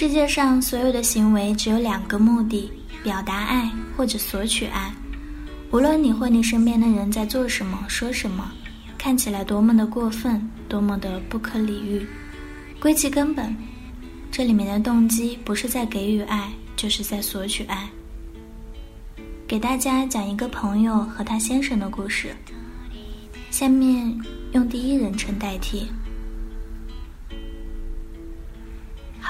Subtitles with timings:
[0.00, 2.72] 世界上所有的行为只有两个目的：
[3.02, 4.90] 表达爱或者索取爱。
[5.72, 8.50] 无论你或你身边的人在做什么、说什么，
[8.96, 12.06] 看起来多么的过分，多么的不可理喻，
[12.80, 13.54] 归其根本，
[14.32, 17.86] 这里面的动机不是在给予爱，就是在索取爱。
[19.46, 22.34] 给大家讲一个朋友和他先生的故事。
[23.50, 24.18] 下面
[24.52, 25.86] 用第一人称代替。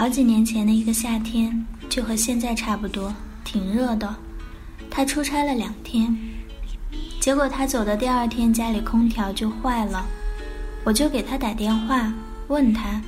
[0.01, 4.17] 好几年前的一个夏天，就和现在差不多，挺热的。
[4.91, 6.17] 他出差了两天，
[7.21, 10.07] 结果他走的第二天，家里空调就坏了。
[10.85, 12.11] 我就给他打电话，
[12.49, 12.99] 问他，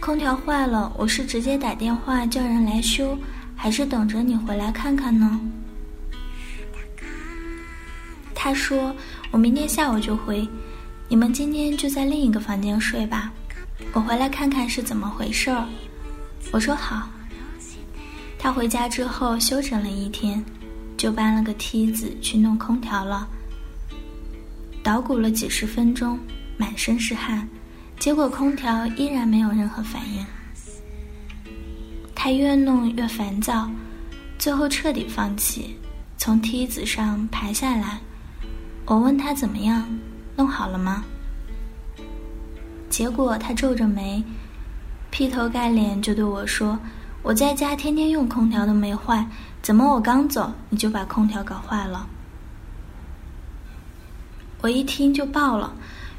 [0.00, 3.16] 空调坏了，我是直接打电话叫人来修，
[3.54, 5.40] 还是等着你回来看看呢？
[8.34, 8.92] 他说，
[9.30, 10.48] 我明天下午就回，
[11.08, 13.30] 你们今天就在另一个房间睡吧，
[13.92, 15.64] 我回来看看是怎么回事儿。
[16.52, 17.08] 我说好。
[18.38, 20.44] 他回家之后休整了一天，
[20.96, 23.28] 就搬了个梯子去弄空调了。
[24.82, 26.18] 捣鼓了几十分钟，
[26.56, 27.48] 满身是汗，
[27.98, 30.24] 结果空调依然没有任何反应。
[32.14, 33.68] 他越弄越烦躁，
[34.38, 35.76] 最后彻底放弃，
[36.16, 37.98] 从梯子上爬下来。
[38.84, 39.84] 我问他怎么样，
[40.36, 41.04] 弄好了吗？
[42.88, 44.22] 结果他皱着眉。
[45.16, 46.78] 劈头盖脸就对我说
[47.24, 49.26] ：“我在家天天用空调都没坏，
[49.62, 52.06] 怎么我刚走你就把空调搞坏了？”
[54.60, 55.72] 我一听就爆了，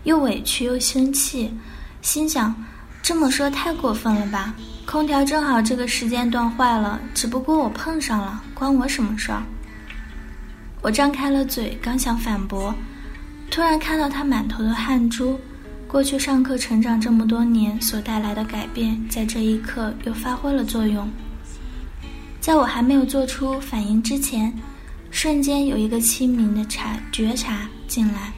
[0.06, 1.56] 又委屈又生气，
[2.02, 2.56] 心想：
[3.04, 4.56] 这么说太过分了吧？
[4.88, 9.44] 空调正好这个时间段坏了，只不过我碰上了，关我什么事儿？
[10.82, 12.74] 我张开了嘴，刚想反驳，
[13.52, 15.40] 突然看到他满头的汗珠。
[15.88, 21.10] 过去上课成长这么多年所带来的改变，在这一刻又发挥了作用。
[22.42, 24.54] 在我还没有做出反应之前，
[25.12, 28.34] 瞬间有一个清明的察觉察进来。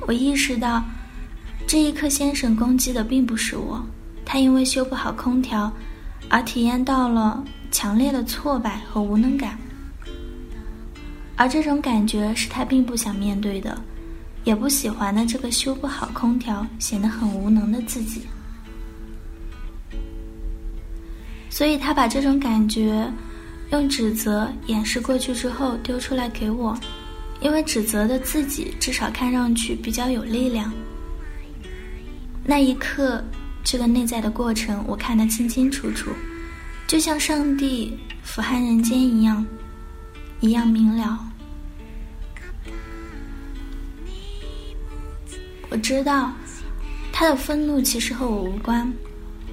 [0.00, 0.84] 我意识到，
[1.68, 3.80] 这一刻先生攻击的并不是我，
[4.24, 5.72] 他因为修不好空调，
[6.28, 9.56] 而体验到了强烈的挫败和无能感，
[11.36, 13.80] 而这种感觉是他并不想面对的。
[14.44, 18.22] 也不喜欢的这个修不好空调、显得很无能的自己，
[21.48, 23.08] 所以他把这种感觉
[23.70, 26.76] 用指责掩饰过去之后丢出来给我，
[27.40, 30.72] 因为指责的自己至少看上去比较有力量。
[32.44, 33.22] 那一刻，
[33.62, 36.10] 这个内在的过程我看得清清楚楚，
[36.88, 39.46] 就像上帝俯瞰人间一样，
[40.40, 41.28] 一样明了。
[45.72, 46.30] 我知道，
[47.10, 48.92] 他的愤怒其实和我无关，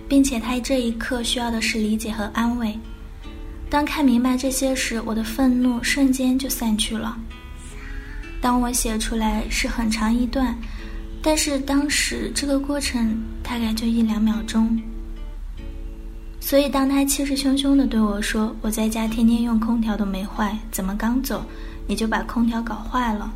[0.05, 2.77] 并且他这一刻需要的是理解和安慰。
[3.69, 7.17] 当看明白这些时，我的愤怒瞬间就散去了。
[8.41, 10.53] 当我写出来是很长一段，
[11.21, 14.77] 但是当时这个过程大概就一两秒钟。
[16.41, 21.45] 所以当他气势汹汹地对我说：“我在家天天用空调都没坏，怎么刚走
[21.87, 23.33] 你就把空调搞坏了？”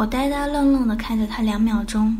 [0.00, 2.16] 我呆呆愣愣地看着他两秒钟，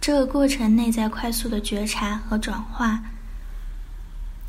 [0.00, 2.98] 这个过程内在快速的觉察和转化，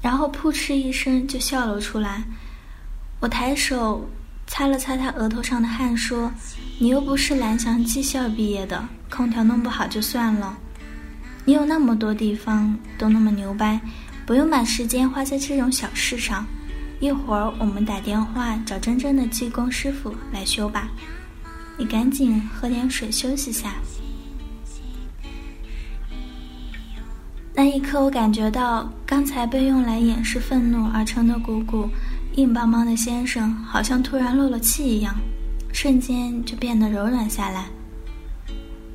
[0.01, 2.23] 然后噗嗤一声就笑了出来。
[3.19, 4.09] 我抬手
[4.47, 6.31] 擦了擦他额头上的汗，说
[6.81, 10.57] ：“你又不是蓝翔技校毕业的，空调弄不好就算了。
[11.45, 13.79] 你有那么多地方都那么牛掰，
[14.25, 16.43] 不用把时间花在这种小事上。
[16.99, 20.89] 一会儿我们打电话找真正的技工师傅来修吧。”
[21.79, 23.73] 你赶紧喝点水休息下。
[27.55, 31.89] 那一刻，我感觉到刚才被用来掩饰愤怒而成的鼓鼓、
[32.35, 35.15] 硬邦邦的先生，好像突然漏了气一样，
[35.71, 37.65] 瞬间就变得柔软下来。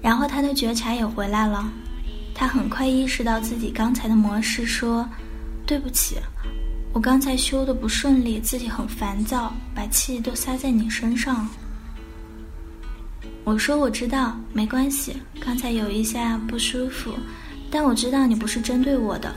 [0.03, 1.67] 然后他的觉察也回来了，
[2.35, 5.09] 他很快意识到自己刚才的模式，说
[5.67, 6.17] ：“对不起，
[6.93, 11.49] 我刚才修的不顺利，自己很烦躁，把气都撒在你身上。”
[13.45, 15.15] 我说我知道，没关系。
[15.39, 17.13] 刚才有一下不舒服，
[17.71, 19.33] 但我知道你不是针对我的。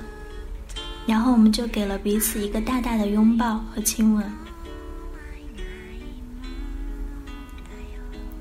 [1.06, 4.24] 然后我们就给了彼此一个大大的拥抱和亲吻。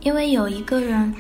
[0.01, 1.13] 因为有一个人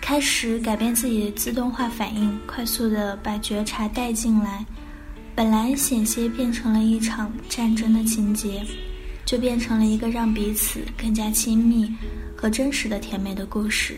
[0.00, 4.64] 开始改变自己的自动化反应，快速的把觉察带进来，
[5.34, 8.64] 本来险些变成了一场战争的情节，
[9.30, 11.88] 就变成了一个让彼此更加亲密
[12.36, 13.96] 和真实的甜美的故事。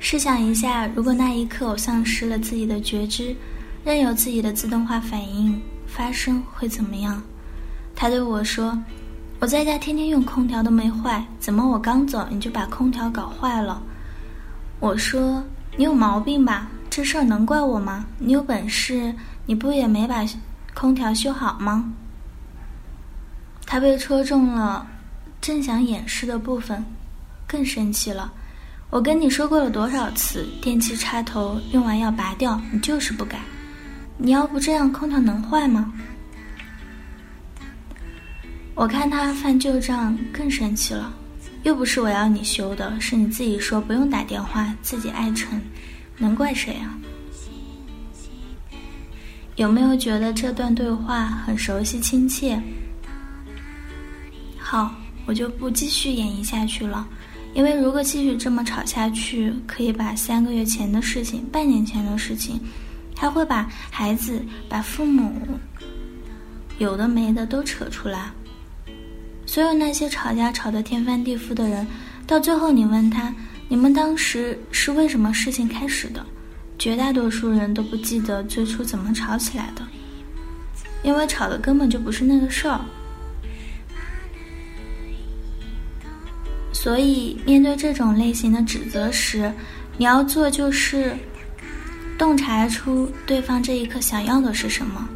[0.00, 3.32] 试想一下，如果那一刻我丧失了自己的觉知，
[3.84, 5.62] 任由自己的自动化反应。
[5.86, 7.22] 发生会怎么样？
[7.94, 8.76] 他对我说
[9.38, 13.80] ：“我在家天天用空调都没坏，怎么我刚走你就把空调搞坏了？”
[14.80, 15.40] 我说
[15.78, 16.68] ：“你有毛病吧？
[16.94, 18.06] 这事儿能怪我吗？
[18.20, 19.12] 你有本事
[19.46, 20.24] 你不也没把
[20.74, 21.92] 空调修好吗？”
[23.66, 24.86] 他被戳中了，
[25.40, 26.84] 正想掩饰的部分，
[27.48, 28.32] 更生气了。
[28.90, 33.40] 我跟你说过了多少次，电器插头用完要拔掉，你就是不改。
[34.16, 35.92] 你要不这样，空调能坏吗？
[38.76, 41.12] 我看他翻旧账，更生气了。
[41.64, 45.60] 又不是我要你修的，是你自己说不用打电话，自己爱成，
[46.18, 46.98] 能怪谁啊？
[49.56, 52.60] 有没有觉得这段对话很熟悉亲切？
[54.58, 54.92] 好，
[55.26, 57.06] 我就不继续演绎下去了，
[57.54, 62.60] 因为如果继续这么吵下去，可以把三个月前的事情、半年前的事情。
[63.16, 65.32] 他会把孩子、把父母
[66.78, 68.28] 有的没的都扯出来。
[69.46, 71.86] 所有那些吵架吵得天翻地覆的人，
[72.26, 73.32] 到最后你问他，
[73.68, 76.24] 你们当时是为什么事情开始的？
[76.78, 79.86] 绝大多数人都不记得最初怎么吵起来的，
[81.02, 82.80] 因为吵的根本就不是那个事儿。
[86.72, 89.52] 所以，面对这种类型的指责时，
[89.96, 91.16] 你要做就是。
[92.16, 95.08] 洞察出对方这一刻想要的是什么，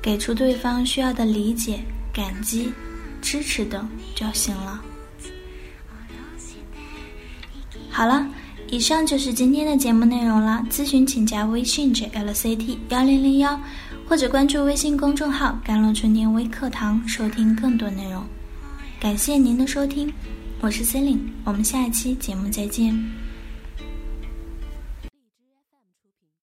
[0.00, 1.80] 给出对方需要的理解、
[2.10, 2.72] 感激、
[3.20, 4.82] 支持等就行了。
[7.94, 8.26] 好了，
[8.70, 10.64] 以上就是今天的节目内容了。
[10.70, 13.60] 咨询请加微信 jlct 幺零零幺，
[14.08, 18.24] 或者关注微信公众号“甘露春天微课堂”收听更多内容。
[18.98, 20.10] 感谢您的收听，
[20.62, 23.21] 我是 c e l i n e 我们下一期节目再见。